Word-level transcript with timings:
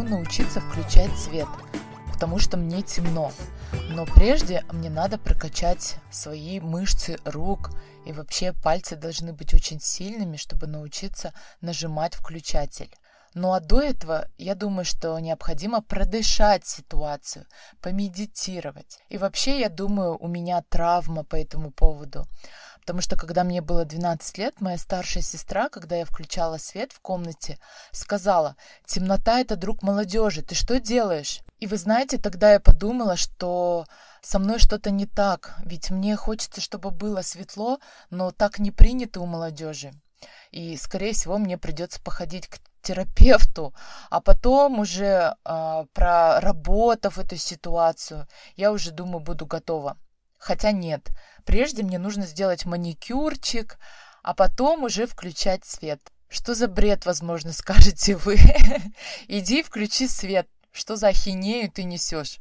хочу 0.00 0.08
научиться 0.08 0.60
включать 0.60 1.16
свет, 1.18 1.48
потому 2.12 2.38
что 2.38 2.56
мне 2.56 2.82
темно. 2.82 3.32
Но 3.90 4.06
прежде 4.06 4.64
мне 4.72 4.88
надо 4.88 5.18
прокачать 5.18 5.96
свои 6.10 6.60
мышцы 6.60 7.18
рук, 7.24 7.70
и 8.06 8.12
вообще 8.12 8.52
пальцы 8.52 8.96
должны 8.96 9.32
быть 9.32 9.52
очень 9.52 9.80
сильными, 9.80 10.36
чтобы 10.36 10.66
научиться 10.66 11.32
нажимать 11.60 12.14
включатель. 12.14 12.90
Ну 13.34 13.52
а 13.52 13.60
до 13.60 13.80
этого, 13.80 14.28
я 14.38 14.54
думаю, 14.54 14.84
что 14.84 15.18
необходимо 15.18 15.82
продышать 15.82 16.66
ситуацию, 16.66 17.46
помедитировать. 17.80 18.98
И 19.08 19.18
вообще, 19.18 19.60
я 19.60 19.68
думаю, 19.68 20.16
у 20.18 20.28
меня 20.28 20.62
травма 20.68 21.24
по 21.24 21.36
этому 21.36 21.70
поводу. 21.70 22.26
Потому 22.90 23.02
что 23.02 23.14
когда 23.14 23.44
мне 23.44 23.60
было 23.60 23.84
12 23.84 24.38
лет, 24.38 24.60
моя 24.60 24.76
старшая 24.76 25.22
сестра, 25.22 25.68
когда 25.68 25.94
я 25.94 26.04
включала 26.04 26.56
свет 26.56 26.90
в 26.90 26.98
комнате, 26.98 27.60
сказала, 27.92 28.56
темнота– 28.84 29.38
это 29.40 29.54
друг 29.54 29.84
молодежи, 29.84 30.42
ты 30.42 30.56
что 30.56 30.80
делаешь? 30.80 31.38
И 31.60 31.68
вы 31.68 31.76
знаете, 31.76 32.18
тогда 32.18 32.54
я 32.54 32.58
подумала, 32.58 33.14
что 33.14 33.86
со 34.22 34.40
мной 34.40 34.58
что-то 34.58 34.90
не 34.90 35.06
так, 35.06 35.54
ведь 35.64 35.90
мне 35.90 36.16
хочется, 36.16 36.60
чтобы 36.60 36.90
было 36.90 37.22
светло, 37.22 37.78
но 38.10 38.32
так 38.32 38.58
не 38.58 38.72
принято 38.72 39.20
у 39.20 39.26
молодежи. 39.26 39.92
И, 40.50 40.76
скорее 40.76 41.12
всего, 41.12 41.38
мне 41.38 41.58
придется 41.58 42.02
походить 42.02 42.48
к 42.48 42.58
терапевту, 42.82 43.72
а 44.10 44.20
потом 44.20 44.80
уже 44.80 45.36
э, 45.44 45.84
проработав 45.94 47.20
эту 47.20 47.36
ситуацию, 47.36 48.26
я 48.56 48.72
уже 48.72 48.90
думаю, 48.90 49.20
буду 49.20 49.46
готова. 49.46 49.96
Хотя 50.40 50.72
нет, 50.72 51.10
прежде 51.44 51.82
мне 51.82 51.98
нужно 51.98 52.24
сделать 52.24 52.64
маникюрчик, 52.64 53.78
а 54.22 54.32
потом 54.34 54.84
уже 54.84 55.06
включать 55.06 55.66
свет. 55.66 56.00
Что 56.28 56.54
за 56.54 56.66
бред, 56.66 57.04
возможно, 57.04 57.52
скажете 57.52 58.16
вы? 58.16 58.38
Иди 59.28 59.62
включи 59.62 60.08
свет. 60.08 60.48
Что 60.72 60.96
за 60.96 61.08
ахинею 61.08 61.70
ты 61.70 61.82
несешь? 61.82 62.38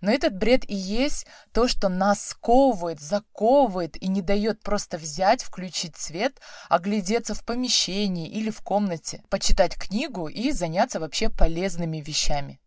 Но 0.00 0.12
этот 0.12 0.36
бред 0.36 0.68
и 0.68 0.74
есть 0.74 1.26
то, 1.52 1.66
что 1.66 1.88
нас 1.88 2.24
сковывает, 2.24 3.00
заковывает 3.00 4.00
и 4.00 4.06
не 4.06 4.22
дает 4.22 4.62
просто 4.62 4.96
взять, 4.96 5.42
включить 5.42 5.96
свет, 5.96 6.40
оглядеться 6.68 7.34
в 7.34 7.44
помещении 7.44 8.28
или 8.28 8.50
в 8.50 8.60
комнате, 8.60 9.24
почитать 9.28 9.74
книгу 9.74 10.28
и 10.28 10.52
заняться 10.52 11.00
вообще 11.00 11.30
полезными 11.30 11.98
вещами 11.98 12.60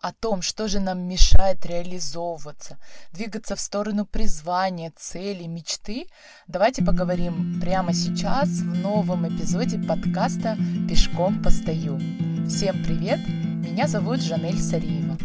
о 0.00 0.12
том, 0.12 0.42
что 0.42 0.68
же 0.68 0.80
нам 0.80 1.08
мешает 1.08 1.66
реализовываться, 1.66 2.78
двигаться 3.12 3.56
в 3.56 3.60
сторону 3.60 4.06
призвания, 4.06 4.92
цели, 4.96 5.44
мечты, 5.44 6.06
давайте 6.46 6.84
поговорим 6.84 7.60
прямо 7.60 7.92
сейчас 7.92 8.48
в 8.48 8.74
новом 8.74 9.28
эпизоде 9.28 9.78
подкаста 9.78 10.56
«Пешком 10.88 11.42
постою». 11.42 11.98
Всем 12.48 12.82
привет! 12.84 13.20
Меня 13.26 13.88
зовут 13.88 14.20
Жанель 14.22 14.60
Сариева. 14.60 15.18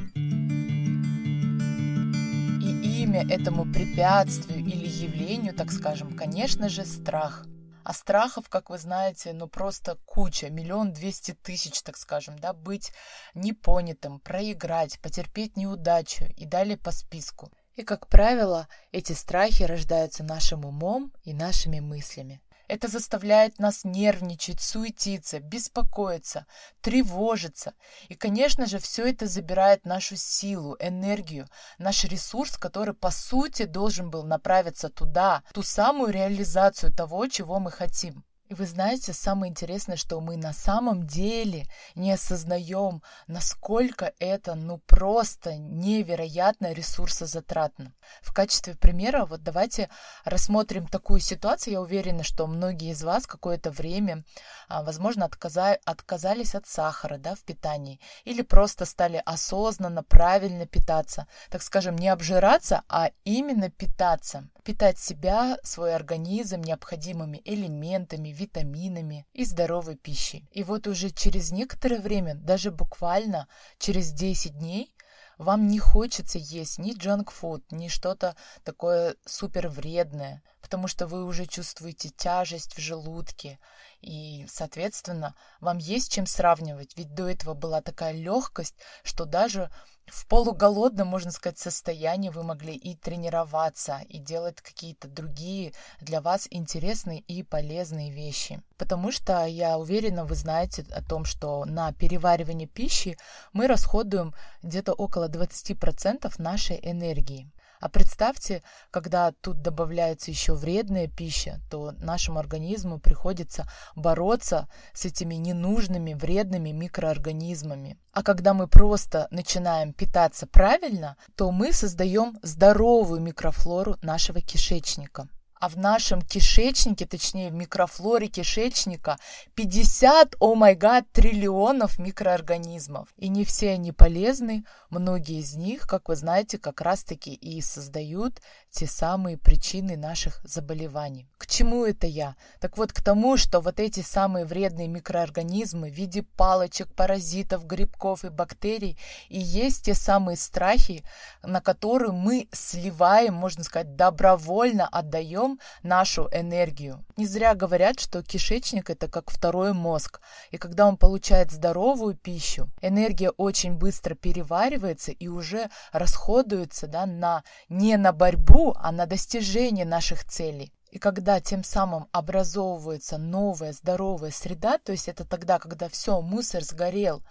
И 2.61 3.03
имя 3.03 3.25
этому 3.29 3.71
препятствию 3.71 4.59
или 4.59 4.87
явлению, 4.87 5.53
так 5.53 5.71
скажем, 5.71 6.15
конечно 6.15 6.69
же, 6.69 6.85
страх– 6.85 7.45
а 7.83 7.93
страхов, 7.93 8.49
как 8.49 8.69
вы 8.69 8.77
знаете, 8.77 9.33
ну 9.33 9.47
просто 9.47 9.97
куча, 10.05 10.49
миллион 10.49 10.93
двести 10.93 11.33
тысяч, 11.33 11.81
так 11.81 11.97
скажем, 11.97 12.37
да, 12.39 12.53
быть 12.53 12.91
непонятым, 13.33 14.19
проиграть, 14.19 14.99
потерпеть 14.99 15.57
неудачу 15.57 16.25
и 16.37 16.45
далее 16.45 16.77
по 16.77 16.91
списку. 16.91 17.51
И, 17.75 17.83
как 17.83 18.07
правило, 18.07 18.67
эти 18.91 19.13
страхи 19.13 19.63
рождаются 19.63 20.23
нашим 20.23 20.65
умом 20.65 21.11
и 21.23 21.33
нашими 21.33 21.79
мыслями. 21.79 22.41
Это 22.73 22.87
заставляет 22.87 23.59
нас 23.59 23.83
нервничать, 23.83 24.59
суетиться, 24.59 25.39
беспокоиться, 25.39 26.47
тревожиться. 26.81 27.75
И, 28.09 28.15
конечно 28.15 28.65
же, 28.65 28.79
все 28.79 29.07
это 29.07 29.27
забирает 29.27 29.85
нашу 29.85 30.15
силу, 30.15 30.75
энергию, 30.79 31.47
наш 31.77 32.03
ресурс, 32.03 32.57
который, 32.57 32.95
по 32.95 33.11
сути, 33.11 33.65
должен 33.65 34.09
был 34.09 34.23
направиться 34.23 34.89
туда, 34.89 35.43
ту 35.53 35.61
самую 35.61 36.11
реализацию 36.11 36.91
того, 36.91 37.27
чего 37.27 37.59
мы 37.59 37.69
хотим. 37.69 38.25
Вы 38.53 38.67
знаете, 38.67 39.13
самое 39.13 39.49
интересное, 39.49 39.97
что 39.97 40.21
мы 40.21 40.37
на 40.37 40.53
самом 40.53 41.07
деле 41.07 41.65
не 41.95 42.11
осознаем, 42.11 43.01
насколько 43.25 44.13
это 44.19 44.53
ну 44.53 44.77
просто 44.85 45.55
невероятно 45.55 46.71
ресурсозатратно. 46.71 47.93
В 48.21 48.31
качестве 48.31 48.75
примера 48.75 49.25
вот 49.25 49.41
давайте 49.41 49.89
рассмотрим 50.23 50.85
такую 50.85 51.19
ситуацию. 51.19 51.73
Я 51.73 51.81
уверена, 51.81 52.21
что 52.23 52.45
многие 52.45 52.91
из 52.91 53.03
вас 53.03 53.25
какое-то 53.25 53.71
время, 53.71 54.23
а, 54.67 54.83
возможно, 54.83 55.25
отказа... 55.25 55.79
отказались 55.83 56.53
от 56.53 56.67
сахара 56.67 57.17
да, 57.17 57.33
в 57.33 57.39
питании 57.39 57.99
или 58.23 58.43
просто 58.43 58.85
стали 58.85 59.19
осознанно, 59.25 60.03
правильно 60.03 60.67
питаться. 60.67 61.25
Так 61.49 61.63
скажем, 61.63 61.95
не 61.95 62.09
обжираться, 62.09 62.83
а 62.87 63.09
именно 63.23 63.71
питаться. 63.71 64.47
Питать 64.63 64.99
себя, 64.99 65.57
свой 65.63 65.95
организм 65.95 66.61
необходимыми 66.61 67.41
элементами, 67.45 68.29
витаминами 68.43 69.25
и 69.33 69.45
здоровой 69.45 69.95
пищей. 69.95 70.47
И 70.51 70.63
вот 70.63 70.87
уже 70.87 71.09
через 71.09 71.51
некоторое 71.51 71.99
время, 71.99 72.35
даже 72.35 72.71
буквально 72.71 73.47
через 73.79 74.11
10 74.11 74.57
дней, 74.59 74.93
вам 75.37 75.67
не 75.67 75.79
хочется 75.79 76.37
есть 76.37 76.77
ни 76.77 76.93
джанк-фуд, 76.93 77.71
ни 77.71 77.87
что-то 77.87 78.35
такое 78.63 79.15
супер 79.25 79.67
вредное, 79.67 80.43
потому 80.61 80.87
что 80.87 81.07
вы 81.07 81.25
уже 81.25 81.45
чувствуете 81.45 82.09
тяжесть 82.09 82.75
в 82.75 82.79
желудке, 82.79 83.59
и, 84.01 84.45
соответственно, 84.47 85.35
вам 85.59 85.77
есть 85.79 86.11
чем 86.11 86.25
сравнивать, 86.27 86.95
ведь 86.97 87.13
до 87.13 87.27
этого 87.27 87.53
была 87.53 87.81
такая 87.81 88.13
легкость, 88.13 88.75
что 89.03 89.25
даже 89.25 89.71
в 90.13 90.27
полуголодном, 90.27 91.07
можно 91.07 91.31
сказать, 91.31 91.57
состоянии 91.57 92.29
вы 92.29 92.43
могли 92.43 92.75
и 92.75 92.95
тренироваться, 92.95 94.01
и 94.07 94.19
делать 94.19 94.61
какие-то 94.61 95.07
другие 95.07 95.73
для 96.01 96.21
вас 96.21 96.47
интересные 96.51 97.19
и 97.21 97.41
полезные 97.41 98.11
вещи. 98.11 98.61
Потому 98.77 99.11
что 99.11 99.43
я 99.45 99.79
уверена, 99.79 100.23
вы 100.23 100.35
знаете 100.35 100.85
о 100.91 101.01
том, 101.01 101.25
что 101.25 101.65
на 101.65 101.91
переваривание 101.93 102.67
пищи 102.67 103.17
мы 103.53 103.65
расходуем 103.65 104.35
где-то 104.61 104.93
около 104.93 105.29
20% 105.29 106.31
нашей 106.37 106.79
энергии. 106.83 107.49
А 107.83 107.89
представьте, 107.89 108.63
когда 108.91 109.33
тут 109.33 109.61
добавляется 109.61 110.31
еще 110.31 110.53
вредная 110.53 111.09
пища, 111.09 111.59
то 111.69 111.91
нашему 111.99 112.39
организму 112.39 112.97
приходится 112.97 113.69
бороться 113.93 114.69
с 114.93 115.03
этими 115.03 115.35
ненужными 115.35 116.13
вредными 116.13 116.69
микроорганизмами. 116.69 117.99
А 118.13 118.23
когда 118.23 118.53
мы 118.53 118.69
просто 118.69 119.27
начинаем 119.31 119.91
питаться 119.91 120.47
правильно, 120.47 121.17
то 121.35 121.51
мы 121.51 121.73
создаем 121.73 122.39
здоровую 122.41 123.19
микрофлору 123.19 123.97
нашего 124.01 124.39
кишечника 124.39 125.27
а 125.63 125.69
в 125.69 125.77
нашем 125.77 126.21
кишечнике, 126.21 127.05
точнее 127.05 127.49
в 127.49 127.53
микрофлоре 127.53 128.27
кишечника 128.27 129.17
50, 129.55 130.35
о 130.41 130.55
май 130.55 130.75
гад, 130.75 131.05
триллионов 131.13 131.99
микроорганизмов. 131.99 133.07
И 133.15 133.29
не 133.29 133.45
все 133.45 133.71
они 133.71 133.93
полезны, 133.93 134.65
многие 134.89 135.39
из 135.39 135.55
них, 135.55 135.87
как 135.87 136.09
вы 136.09 136.17
знаете, 136.17 136.57
как 136.57 136.81
раз-таки 136.81 137.33
и 137.33 137.61
создают 137.61 138.41
те 138.71 138.87
самые 138.87 139.37
причины 139.37 139.95
наших 139.95 140.41
заболеваний. 140.43 141.29
К 141.37 141.47
чему 141.47 141.85
это 141.85 142.07
я? 142.07 142.35
Так 142.59 142.77
вот, 142.77 142.91
к 142.91 143.01
тому, 143.01 143.37
что 143.37 143.61
вот 143.61 143.79
эти 143.79 144.01
самые 144.01 144.43
вредные 144.43 144.89
микроорганизмы 144.89 145.89
в 145.89 145.93
виде 145.93 146.23
палочек, 146.23 146.93
паразитов, 146.93 147.65
грибков 147.65 148.25
и 148.25 148.29
бактерий 148.29 148.97
и 149.29 149.39
есть 149.39 149.85
те 149.85 149.93
самые 149.93 150.35
страхи, 150.35 151.05
на 151.41 151.61
которые 151.61 152.11
мы 152.11 152.49
сливаем, 152.51 153.35
можно 153.35 153.63
сказать, 153.63 153.95
добровольно 153.95 154.89
отдаем 154.89 155.52
нашу 155.83 156.29
энергию. 156.31 157.03
Не 157.17 157.25
зря 157.25 157.55
говорят, 157.55 157.99
что 157.99 158.23
кишечник 158.23 158.89
это 158.89 159.07
как 159.07 159.29
второй 159.29 159.73
мозг, 159.73 160.21
и 160.51 160.57
когда 160.57 160.87
он 160.87 160.97
получает 160.97 161.51
здоровую 161.51 162.15
пищу, 162.15 162.69
энергия 162.81 163.29
очень 163.31 163.73
быстро 163.73 164.15
переваривается 164.15 165.11
и 165.11 165.27
уже 165.27 165.69
расходуется 165.91 166.87
да, 166.87 167.05
на, 167.05 167.43
не 167.69 167.97
на 167.97 168.11
борьбу, 168.11 168.73
а 168.77 168.91
на 168.91 169.05
достижение 169.05 169.85
наших 169.85 170.25
целей. 170.25 170.71
И 170.93 170.99
когда 170.99 171.39
тем 171.39 171.63
самым 171.63 172.07
образовывается 172.11 173.17
новая 173.17 173.73
здоровая 173.73 174.29
среда, 174.29 174.77
то 174.77 174.91
есть 174.91 175.07
это 175.07 175.25
тогда, 175.25 175.57
когда 175.57 175.89
все, 175.89 176.21
мусор 176.21 176.63
сгорел, 176.63 177.23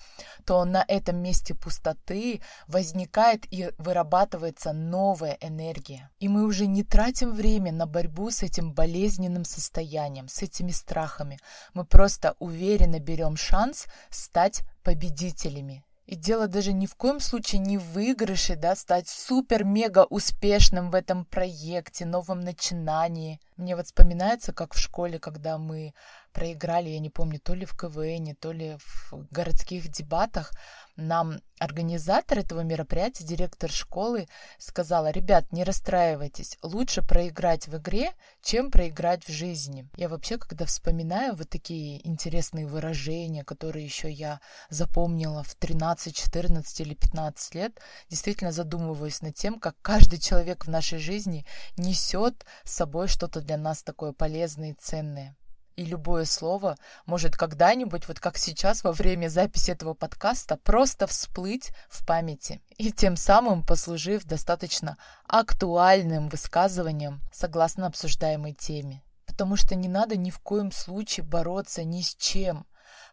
то 0.44 0.64
на 0.64 0.84
этом 0.88 1.18
месте 1.22 1.54
пустоты 1.54 2.42
возникает 2.66 3.46
и 3.52 3.70
вырабатывается 3.78 4.72
новая 4.72 5.38
энергия. 5.40 6.10
И 6.18 6.26
мы 6.26 6.44
уже 6.44 6.66
не 6.66 6.82
тратим 6.82 7.30
время 7.30 7.70
на 7.70 7.86
борьбу 7.86 8.32
с 8.32 8.42
этим 8.42 8.74
болезненным 8.74 9.44
состоянием, 9.44 10.26
с 10.26 10.42
этими 10.42 10.72
страхами. 10.72 11.38
Мы 11.72 11.84
просто 11.84 12.34
уверенно 12.40 12.98
берем 12.98 13.36
шанс 13.36 13.86
стать 14.10 14.62
победителями. 14.82 15.84
И 16.06 16.16
дело 16.16 16.48
даже 16.48 16.72
ни 16.72 16.86
в 16.86 16.96
коем 16.96 17.20
случае 17.20 17.60
не 17.60 17.78
в 17.78 17.92
выигрыше, 17.92 18.56
да, 18.56 18.74
стать 18.74 19.08
супер-мега 19.08 20.04
успешным 20.10 20.90
в 20.90 20.94
этом 20.94 21.24
проекте, 21.24 22.04
новом 22.04 22.40
начинании. 22.40 23.40
Мне 23.56 23.76
вот 23.76 23.86
вспоминается, 23.86 24.52
как 24.52 24.74
в 24.74 24.78
школе, 24.78 25.20
когда 25.20 25.58
мы 25.58 25.94
проиграли, 26.32 26.90
я 26.90 26.98
не 26.98 27.10
помню, 27.10 27.40
то 27.40 27.54
ли 27.54 27.64
в 27.64 27.76
КВН, 27.76 28.34
то 28.36 28.52
ли 28.52 28.76
в 28.78 29.26
городских 29.30 29.88
дебатах, 29.88 30.52
нам 30.96 31.40
организатор 31.58 32.38
этого 32.38 32.60
мероприятия, 32.60 33.24
директор 33.24 33.70
школы, 33.70 34.28
сказала, 34.58 35.10
ребят, 35.10 35.50
не 35.52 35.64
расстраивайтесь, 35.64 36.58
лучше 36.62 37.02
проиграть 37.02 37.66
в 37.68 37.76
игре, 37.76 38.12
чем 38.42 38.70
проиграть 38.70 39.24
в 39.24 39.32
жизни. 39.32 39.88
Я 39.96 40.08
вообще, 40.08 40.38
когда 40.38 40.66
вспоминаю 40.66 41.34
вот 41.34 41.48
такие 41.48 42.06
интересные 42.06 42.66
выражения, 42.66 43.44
которые 43.44 43.84
еще 43.84 44.10
я 44.10 44.40
запомнила 44.68 45.42
в 45.42 45.54
13, 45.54 46.14
14 46.14 46.80
или 46.80 46.94
15 46.94 47.54
лет, 47.54 47.80
действительно 48.10 48.52
задумываюсь 48.52 49.22
над 49.22 49.34
тем, 49.34 49.58
как 49.60 49.76
каждый 49.82 50.18
человек 50.18 50.66
в 50.66 50.68
нашей 50.68 50.98
жизни 50.98 51.46
несет 51.76 52.44
с 52.64 52.72
собой 52.72 53.08
что-то 53.08 53.40
для 53.40 53.56
нас 53.56 53.82
такое 53.82 54.12
полезное 54.12 54.70
и 54.70 54.76
ценное. 54.78 55.36
И 55.76 55.84
любое 55.84 56.26
слово 56.26 56.76
может 57.06 57.36
когда-нибудь, 57.36 58.06
вот 58.06 58.20
как 58.20 58.36
сейчас 58.36 58.84
во 58.84 58.92
время 58.92 59.28
записи 59.28 59.70
этого 59.70 59.94
подкаста, 59.94 60.58
просто 60.58 61.06
всплыть 61.06 61.72
в 61.88 62.06
памяти 62.06 62.60
и 62.76 62.92
тем 62.92 63.16
самым 63.16 63.64
послужив 63.64 64.24
достаточно 64.24 64.98
актуальным 65.26 66.28
высказыванием 66.28 67.22
согласно 67.32 67.86
обсуждаемой 67.86 68.52
теме. 68.52 69.02
Потому 69.24 69.56
что 69.56 69.74
не 69.74 69.88
надо 69.88 70.16
ни 70.16 70.30
в 70.30 70.40
коем 70.40 70.70
случае 70.72 71.24
бороться 71.24 71.84
ни 71.84 72.02
с 72.02 72.14
чем, 72.14 72.66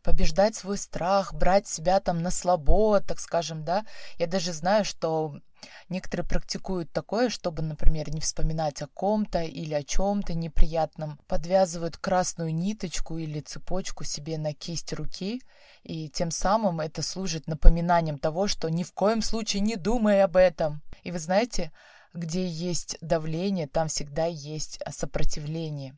побеждать 0.03 0.55
свой 0.55 0.77
страх, 0.77 1.33
брать 1.33 1.67
себя 1.67 1.99
там 1.99 2.21
на 2.21 2.31
слабо, 2.31 3.01
так 3.01 3.19
скажем, 3.19 3.63
да. 3.63 3.85
Я 4.17 4.27
даже 4.27 4.53
знаю, 4.53 4.85
что 4.85 5.35
некоторые 5.89 6.25
практикуют 6.25 6.91
такое, 6.91 7.29
чтобы, 7.29 7.61
например, 7.61 8.09
не 8.09 8.21
вспоминать 8.21 8.81
о 8.81 8.87
ком-то 8.87 9.41
или 9.41 9.73
о 9.73 9.83
чем-то 9.83 10.33
неприятном, 10.33 11.19
подвязывают 11.27 11.97
красную 11.97 12.53
ниточку 12.53 13.17
или 13.17 13.41
цепочку 13.41 14.03
себе 14.03 14.37
на 14.37 14.53
кисть 14.53 14.93
руки, 14.93 15.41
и 15.83 16.09
тем 16.09 16.31
самым 16.31 16.79
это 16.79 17.01
служит 17.01 17.47
напоминанием 17.47 18.17
того, 18.17 18.47
что 18.47 18.69
ни 18.69 18.83
в 18.83 18.93
коем 18.93 19.21
случае 19.21 19.61
не 19.61 19.75
думай 19.75 20.23
об 20.23 20.37
этом. 20.37 20.81
И 21.03 21.11
вы 21.11 21.19
знаете, 21.19 21.71
где 22.13 22.47
есть 22.47 22.97
давление, 23.01 23.67
там 23.67 23.87
всегда 23.87 24.25
есть 24.25 24.79
сопротивление. 24.89 25.97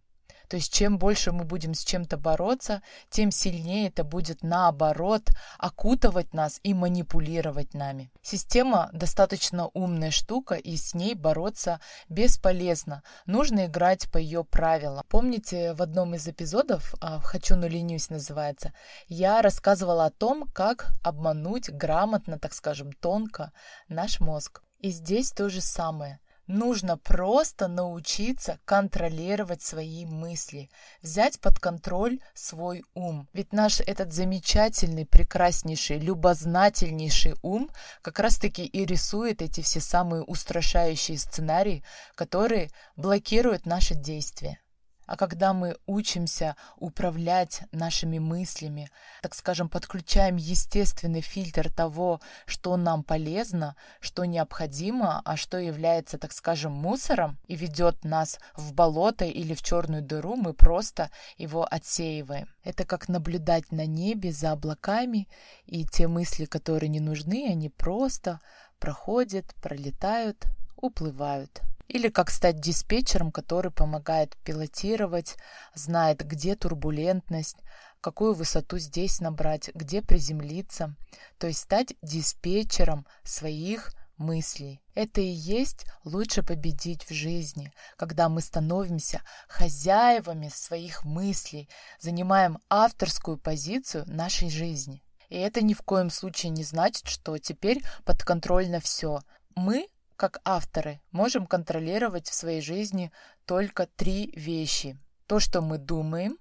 То 0.51 0.57
есть 0.57 0.74
чем 0.74 0.98
больше 0.98 1.31
мы 1.31 1.45
будем 1.45 1.74
с 1.74 1.81
чем-то 1.81 2.18
бороться, 2.18 2.81
тем 3.09 3.31
сильнее 3.31 3.88
это 3.88 4.03
будет 4.03 4.44
наоборот 4.44 5.30
окутывать 5.57 6.33
нас 6.33 6.59
и 6.62 6.74
манипулировать 6.74 7.74
нами. 7.74 8.12
Система 8.21 8.89
достаточно 8.92 9.69
умная 9.74 10.12
штука, 10.12 10.56
и 10.56 10.75
с 10.75 10.94
ней 10.94 11.15
бороться 11.15 11.80
бесполезно. 12.09 13.01
Нужно 13.25 13.68
играть 13.68 14.12
по 14.12 14.18
ее 14.18 14.44
правилам. 14.44 15.06
Помните, 15.07 15.71
в 15.71 15.81
одном 15.81 16.15
из 16.15 16.27
эпизодов, 16.27 16.95
а, 17.00 17.21
«Хочу, 17.21 17.56
но 17.56 17.68
ленюсь» 17.68 18.09
называется, 18.09 18.74
я 19.07 19.42
рассказывала 19.42 20.07
о 20.07 20.12
том, 20.12 20.50
как 20.54 20.92
обмануть 21.01 21.69
грамотно, 21.69 22.38
так 22.38 22.54
скажем, 22.54 22.92
тонко 22.92 23.54
наш 23.88 24.19
мозг. 24.19 24.63
И 24.80 24.89
здесь 24.89 25.31
то 25.31 25.47
же 25.47 25.62
самое– 25.62 26.19
Нужно 26.53 26.98
просто 26.98 27.69
научиться 27.69 28.59
контролировать 28.65 29.62
свои 29.62 30.06
мысли, 30.06 30.69
взять 31.01 31.39
под 31.39 31.62
контроль 31.62 32.19
свой 32.33 32.83
ум. 32.94 33.30
Ведь 33.31 33.53
наш 33.53 33.80
этот 33.80 34.12
замечательный, 34.12 35.06
прекраснейший, 35.06 36.00
любознательнейший 36.00 37.36
ум 37.42 37.69
как 38.01 38.19
раз-таки 38.19 38.65
и 38.65 38.86
рисует 38.86 39.42
эти 39.42 39.62
все 39.62 39.80
самые 39.80 40.24
устрашающие 40.24 41.18
сценарии, 41.18 41.86
которые 42.15 42.69
блокируют 42.97 43.65
наши 43.65 43.95
действия. 43.95 44.59
А 45.06 45.18
когда 45.18 45.53
мы 45.53 45.77
учимся 45.88 46.56
управлять 46.77 47.63
нашими 47.71 48.19
мыслями, 48.19 48.89
так 49.21 49.36
скажем, 49.36 49.68
подключаем 49.68 50.38
естественный 50.38 51.21
фильтр 51.21 51.69
того, 51.69 52.21
что 52.45 52.77
нам 52.77 53.03
полезно, 53.03 53.75
что 54.00 54.25
необходимо, 54.25 55.21
а 55.25 55.36
что 55.36 55.57
является, 55.57 56.18
так 56.18 56.31
скажем, 56.31 56.71
мусором 56.71 57.38
и 57.48 57.56
ведет 57.56 58.03
нас 58.06 58.39
в 58.56 58.74
болото 58.74 59.25
или 59.25 59.53
в 59.53 59.62
черную 59.62 60.01
дыру, 60.01 60.36
мы 60.36 60.53
просто 60.53 61.09
его 61.38 61.68
отсеиваем. 61.69 62.47
Это 62.63 62.86
как 62.86 63.09
наблюдать 63.09 63.71
на 63.71 63.86
небе 63.86 64.31
за 64.31 64.51
облаками, 64.51 65.27
и 65.65 65.86
те 65.86 66.07
мысли, 66.07 66.45
которые 66.45 66.89
не 66.89 67.00
нужны, 67.00 67.47
они 67.50 67.69
просто 67.69 68.39
проходят, 68.80 69.54
пролетают, 69.62 70.45
уплывают. 70.75 71.62
Или 71.91 72.07
как 72.07 72.29
стать 72.29 72.61
диспетчером, 72.61 73.33
который 73.33 73.69
помогает 73.69 74.38
пилотировать, 74.45 75.35
знает, 75.75 76.25
где 76.25 76.55
турбулентность, 76.55 77.57
какую 77.99 78.33
высоту 78.33 78.77
здесь 78.77 79.19
набрать, 79.19 79.71
где 79.75 80.01
приземлиться. 80.01 80.95
То 81.38 81.47
есть 81.47 81.59
стать 81.59 81.93
диспетчером 82.01 83.05
своих 83.23 83.91
мыслей. 84.15 84.81
Это 84.95 85.19
и 85.19 85.25
есть 85.25 85.85
лучше 86.05 86.43
победить 86.43 87.03
в 87.03 87.13
жизни, 87.13 87.73
когда 87.97 88.29
мы 88.29 88.39
становимся 88.39 89.21
хозяевами 89.49 90.47
своих 90.47 91.03
мыслей, 91.03 91.67
занимаем 91.99 92.59
авторскую 92.69 93.37
позицию 93.37 94.05
нашей 94.07 94.49
жизни. 94.49 95.03
И 95.27 95.35
это 95.35 95.61
ни 95.61 95.73
в 95.73 95.81
коем 95.81 96.09
случае 96.09 96.51
не 96.51 96.63
значит, 96.63 97.09
что 97.09 97.37
теперь 97.37 97.83
подконтрольно 98.05 98.79
все. 98.79 99.19
Мы 99.55 99.89
как 100.21 100.39
авторы, 100.45 101.01
можем 101.12 101.47
контролировать 101.47 102.29
в 102.29 102.35
своей 102.35 102.62
жизни 102.62 103.12
только 103.47 103.88
три 103.88 104.31
вещи. 104.35 105.00
То, 105.25 105.39
что 105.39 105.62
мы 105.62 105.79
думаем, 105.79 106.38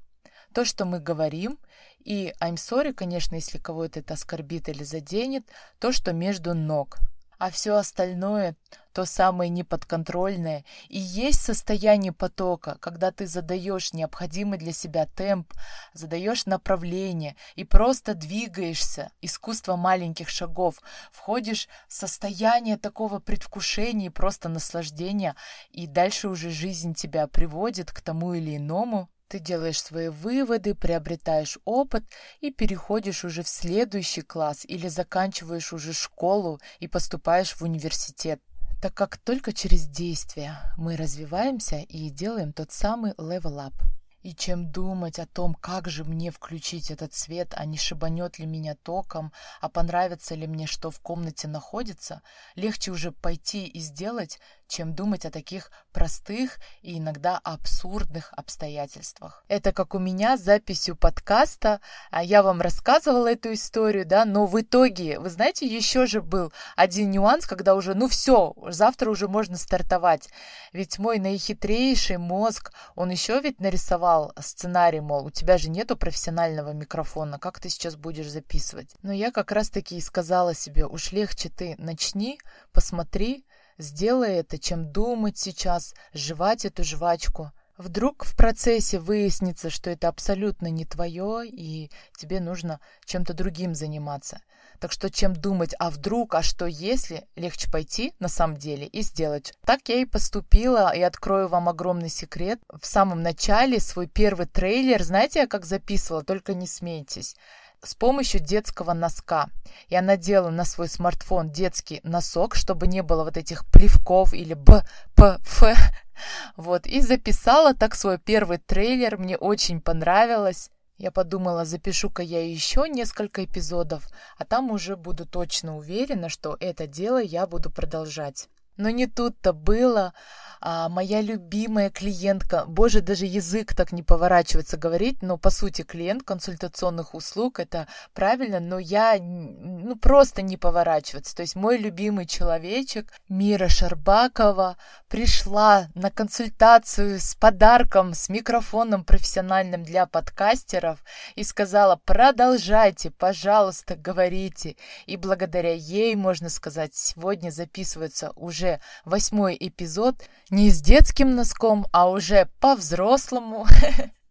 то, 0.52 0.66
что 0.66 0.84
мы 0.84 1.00
говорим, 1.00 1.58
и 1.98 2.34
I'm 2.42 2.56
sorry, 2.56 2.92
конечно, 2.92 3.36
если 3.36 3.56
кого-то 3.56 4.00
это 4.00 4.12
оскорбит 4.12 4.68
или 4.68 4.84
заденет, 4.84 5.48
то, 5.78 5.92
что 5.92 6.12
между 6.12 6.52
ног– 6.52 6.98
а 7.40 7.50
все 7.50 7.76
остальное, 7.76 8.54
то 8.92 9.06
самое 9.06 9.48
неподконтрольное, 9.48 10.62
и 10.90 10.98
есть 10.98 11.40
состояние 11.40 12.12
потока, 12.12 12.76
когда 12.80 13.12
ты 13.12 13.26
задаешь 13.26 13.94
необходимый 13.94 14.58
для 14.58 14.72
себя 14.72 15.06
темп, 15.06 15.54
задаешь 15.94 16.44
направление 16.44 17.36
и 17.54 17.64
просто 17.64 18.12
двигаешься, 18.12 19.10
искусство 19.22 19.76
маленьких 19.76 20.28
шагов, 20.28 20.82
входишь 21.10 21.66
в 21.88 21.94
состояние 21.94 22.76
такого 22.76 23.20
предвкушения 23.20 24.08
и 24.08 24.10
просто 24.10 24.50
наслаждения, 24.50 25.34
и 25.70 25.86
дальше 25.86 26.28
уже 26.28 26.50
жизнь 26.50 26.92
тебя 26.92 27.26
приводит 27.26 27.90
к 27.90 28.02
тому 28.02 28.34
или 28.34 28.58
иному, 28.58 29.08
ты 29.30 29.38
делаешь 29.38 29.80
свои 29.80 30.08
выводы, 30.08 30.74
приобретаешь 30.74 31.58
опыт 31.64 32.04
и 32.40 32.50
переходишь 32.50 33.24
уже 33.24 33.44
в 33.44 33.48
следующий 33.48 34.22
класс 34.22 34.64
или 34.66 34.88
заканчиваешь 34.88 35.72
уже 35.72 35.92
школу 35.92 36.60
и 36.80 36.88
поступаешь 36.88 37.54
в 37.54 37.62
университет. 37.62 38.40
Так 38.82 38.94
как 38.94 39.18
только 39.18 39.52
через 39.52 39.86
действия 39.86 40.58
мы 40.76 40.96
развиваемся 40.96 41.76
и 41.76 42.10
делаем 42.10 42.52
тот 42.52 42.72
самый 42.72 43.12
level 43.12 43.58
up. 43.58 43.99
И 44.22 44.34
чем 44.34 44.70
думать 44.70 45.18
о 45.18 45.26
том, 45.26 45.54
как 45.54 45.88
же 45.88 46.04
мне 46.04 46.30
включить 46.30 46.90
этот 46.90 47.14
свет, 47.14 47.54
а 47.56 47.64
не 47.64 47.78
шибанет 47.78 48.38
ли 48.38 48.44
меня 48.44 48.74
током, 48.74 49.32
а 49.62 49.70
понравится 49.70 50.34
ли 50.34 50.46
мне, 50.46 50.66
что 50.66 50.90
в 50.90 51.00
комнате 51.00 51.48
находится, 51.48 52.20
легче 52.54 52.90
уже 52.90 53.12
пойти 53.12 53.66
и 53.66 53.80
сделать, 53.80 54.38
чем 54.68 54.94
думать 54.94 55.24
о 55.24 55.30
таких 55.30 55.70
простых 55.92 56.58
и 56.82 56.98
иногда 56.98 57.38
абсурдных 57.38 58.32
обстоятельствах. 58.36 59.44
Это 59.48 59.72
как 59.72 59.94
у 59.94 59.98
меня 59.98 60.36
с 60.36 60.42
записью 60.42 60.96
подкаста. 60.96 61.80
А 62.10 62.22
я 62.22 62.42
вам 62.42 62.60
рассказывала 62.60 63.32
эту 63.32 63.54
историю, 63.54 64.06
да, 64.06 64.24
но 64.24 64.46
в 64.46 64.60
итоге, 64.60 65.18
вы 65.18 65.30
знаете, 65.30 65.66
еще 65.66 66.06
же 66.06 66.20
был 66.20 66.52
один 66.76 67.10
нюанс, 67.10 67.46
когда 67.46 67.74
уже, 67.74 67.94
ну 67.94 68.06
все, 68.06 68.54
завтра 68.68 69.10
уже 69.10 69.28
можно 69.28 69.56
стартовать. 69.56 70.28
Ведь 70.72 70.98
мой 70.98 71.18
наихитрейший 71.18 72.18
мозг, 72.18 72.72
он 72.94 73.10
еще 73.10 73.40
ведь 73.40 73.60
нарисовал 73.60 74.09
сценарий, 74.38 75.00
мол, 75.00 75.26
у 75.26 75.30
тебя 75.30 75.58
же 75.58 75.70
нету 75.70 75.96
профессионального 75.96 76.72
микрофона, 76.72 77.38
как 77.38 77.60
ты 77.60 77.68
сейчас 77.68 77.96
будешь 77.96 78.30
записывать? 78.30 78.94
Но 79.02 79.12
я 79.12 79.30
как 79.30 79.52
раз-таки 79.52 79.96
и 79.96 80.00
сказала 80.00 80.54
себе, 80.54 80.86
уж 80.86 81.12
легче 81.12 81.48
ты 81.48 81.74
начни, 81.78 82.38
посмотри, 82.72 83.44
Сделай 83.80 84.34
это, 84.34 84.58
чем 84.58 84.92
думать 84.92 85.38
сейчас, 85.38 85.94
жевать 86.12 86.66
эту 86.66 86.84
жвачку. 86.84 87.50
Вдруг 87.80 88.26
в 88.26 88.36
процессе 88.36 88.98
выяснится, 88.98 89.70
что 89.70 89.88
это 89.88 90.08
абсолютно 90.08 90.66
не 90.66 90.84
твое, 90.84 91.46
и 91.46 91.90
тебе 92.14 92.38
нужно 92.38 92.78
чем-то 93.06 93.32
другим 93.32 93.74
заниматься. 93.74 94.42
Так 94.80 94.92
что 94.92 95.08
чем 95.08 95.32
думать, 95.32 95.74
а 95.78 95.88
вдруг, 95.88 96.34
а 96.34 96.42
что 96.42 96.66
если, 96.66 97.26
легче 97.36 97.70
пойти 97.70 98.12
на 98.18 98.28
самом 98.28 98.58
деле 98.58 98.86
и 98.86 99.00
сделать. 99.00 99.54
Так 99.64 99.80
я 99.88 99.96
и 99.96 100.04
поступила, 100.04 100.94
и 100.94 101.00
открою 101.00 101.48
вам 101.48 101.70
огромный 101.70 102.10
секрет. 102.10 102.60
В 102.68 102.84
самом 102.84 103.22
начале 103.22 103.80
свой 103.80 104.08
первый 104.08 104.44
трейлер, 104.44 105.02
знаете, 105.02 105.38
я 105.38 105.46
как 105.46 105.64
записывала, 105.64 106.22
только 106.22 106.52
не 106.52 106.66
смейтесь. 106.66 107.34
С 107.82 107.94
помощью 107.94 108.40
детского 108.40 108.92
носка. 108.92 109.48
Я 109.88 110.02
надела 110.02 110.50
на 110.50 110.64
свой 110.64 110.88
смартфон 110.88 111.50
детский 111.50 112.00
носок, 112.02 112.54
чтобы 112.54 112.86
не 112.86 113.02
было 113.02 113.24
вот 113.24 113.36
этих 113.36 113.64
плевков 113.66 114.34
или 114.34 114.54
б, 114.54 114.84
п, 115.14 115.38
ф. 115.40 115.62
Вот, 116.56 116.86
и 116.86 117.00
записала 117.00 117.72
так 117.74 117.94
свой 117.94 118.18
первый 118.18 118.58
трейлер, 118.58 119.16
мне 119.16 119.38
очень 119.38 119.80
понравилось. 119.80 120.70
Я 120.98 121.10
подумала, 121.10 121.64
запишу-ка 121.64 122.22
я 122.22 122.46
еще 122.46 122.86
несколько 122.86 123.42
эпизодов, 123.42 124.06
а 124.36 124.44
там 124.44 124.70
уже 124.70 124.96
буду 124.96 125.24
точно 125.24 125.78
уверена, 125.78 126.28
что 126.28 126.58
это 126.60 126.86
дело 126.86 127.22
я 127.22 127.46
буду 127.46 127.70
продолжать. 127.70 128.50
Но 128.76 128.90
не 128.90 129.06
тут-то 129.06 129.54
было 129.54 130.12
а, 130.62 130.88
моя 130.90 131.22
любимая 131.22 131.88
клиентка, 131.90 132.64
боже, 132.66 133.00
даже 133.00 133.24
язык 133.24 133.74
так 133.74 133.92
не 133.92 134.02
поворачивается 134.02 134.76
говорить, 134.76 135.22
но 135.22 135.38
по 135.38 135.48
сути 135.48 135.82
клиент 135.82 136.22
консультационных 136.22 137.14
услуг, 137.14 137.60
это 137.60 137.88
правильно, 138.12 138.60
но 138.60 138.78
я, 138.78 139.16
ну 139.18 139.96
просто 139.96 140.42
не 140.42 140.58
поворачиваться. 140.58 141.34
То 141.34 141.42
есть 141.42 141.56
мой 141.56 141.78
любимый 141.78 142.26
человечек 142.26 143.10
Мира 143.28 143.68
Шарбакова 143.68 144.76
пришла 145.08 145.88
на 145.94 146.10
консультацию 146.10 147.18
с 147.18 147.34
подарком, 147.34 148.12
с 148.12 148.28
микрофоном 148.28 149.04
профессиональным 149.04 149.82
для 149.82 150.06
подкастеров 150.06 151.02
и 151.36 151.44
сказала, 151.44 151.96
продолжайте, 152.04 153.10
пожалуйста, 153.10 153.96
говорите. 153.96 154.76
И 155.06 155.16
благодаря 155.16 155.72
ей, 155.72 156.14
можно 156.16 156.50
сказать, 156.50 156.94
сегодня 156.94 157.50
записывается 157.50 158.32
уже 158.36 158.80
восьмой 159.06 159.56
эпизод 159.58 160.16
не 160.50 160.70
с 160.70 160.82
детским 160.82 161.36
носком, 161.36 161.86
а 161.92 162.10
уже 162.10 162.48
по-взрослому. 162.60 163.66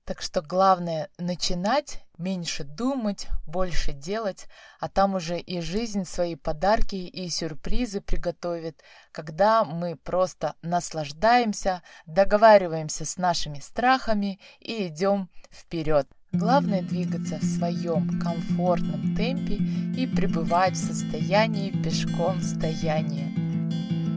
Так 0.06 0.24
что 0.24 0.42
главное 0.42 1.10
начинать, 1.20 2.04
меньше 2.18 2.64
думать, 2.64 3.28
больше 3.46 3.94
делать, 3.94 4.48
а 4.80 4.90
там 4.90 5.14
уже 5.14 5.38
и 5.38 5.62
жизнь 5.62 6.04
свои 6.04 6.34
подарки 6.34 6.96
и 6.96 7.30
сюрпризы 7.30 8.02
приготовит, 8.02 8.82
когда 9.12 9.64
мы 9.64 9.96
просто 9.96 10.56
наслаждаемся, 10.64 11.84
договариваемся 12.08 13.06
с 13.06 13.18
нашими 13.18 13.60
страхами 13.60 14.40
и 14.60 14.88
идем 14.88 15.30
вперед. 15.52 16.08
Главное 16.32 16.82
двигаться 16.82 17.38
в 17.38 17.44
своем 17.44 18.20
комфортном 18.20 19.16
темпе 19.16 19.58
и 19.96 20.08
пребывать 20.08 20.74
в 20.74 20.88
состоянии 20.88 21.70
пешком 21.84 22.42
стояния. 22.42 23.32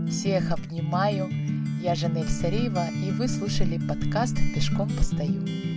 Всех 0.08 0.52
обнимаю. 0.52 1.41
Я 1.82 1.96
Жанель 1.96 2.28
Сареева, 2.28 2.86
и 3.04 3.10
вы 3.10 3.26
слушали 3.26 3.76
подкаст 3.76 4.36
«Пешком 4.54 4.88
постою». 4.90 5.71